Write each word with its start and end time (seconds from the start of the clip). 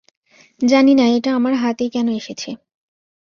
জানি 0.61 0.93
না 0.95 1.05
এটা 1.09 1.29
আমার 1.35 1.53
হাতেই 1.53 1.89
কেন 1.89 2.07
এসেছে। 2.11 2.49